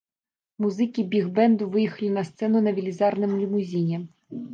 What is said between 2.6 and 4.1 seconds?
на велізарным лімузіне.